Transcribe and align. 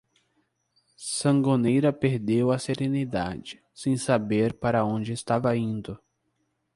Sangonera 0.97 1.93
perdeu 1.93 2.49
a 2.49 2.57
serenidade, 2.57 3.61
sem 3.71 3.95
saber 3.97 4.51
para 4.55 4.83
onde 4.83 5.13
estava 5.13 5.55
indo. 5.55 5.99